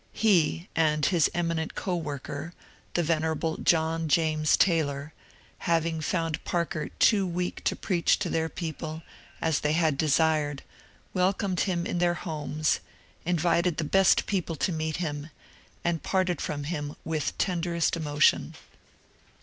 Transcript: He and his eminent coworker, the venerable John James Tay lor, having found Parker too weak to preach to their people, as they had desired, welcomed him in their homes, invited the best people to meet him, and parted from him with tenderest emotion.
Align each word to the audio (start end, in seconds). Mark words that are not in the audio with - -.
He 0.13 0.67
and 0.75 1.05
his 1.05 1.29
eminent 1.31 1.75
coworker, 1.75 2.53
the 2.95 3.03
venerable 3.03 3.57
John 3.57 4.07
James 4.07 4.57
Tay 4.57 4.83
lor, 4.83 5.13
having 5.69 6.01
found 6.01 6.43
Parker 6.43 6.89
too 6.97 7.27
weak 7.27 7.63
to 7.65 7.75
preach 7.75 8.17
to 8.17 8.27
their 8.27 8.49
people, 8.49 9.03
as 9.41 9.59
they 9.59 9.73
had 9.73 9.99
desired, 9.99 10.63
welcomed 11.13 11.59
him 11.59 11.85
in 11.85 11.99
their 11.99 12.15
homes, 12.15 12.79
invited 13.27 13.77
the 13.77 13.83
best 13.83 14.25
people 14.25 14.55
to 14.55 14.71
meet 14.71 14.95
him, 14.97 15.29
and 15.83 16.01
parted 16.01 16.41
from 16.41 16.63
him 16.63 16.95
with 17.05 17.37
tenderest 17.37 17.95
emotion. 17.95 18.55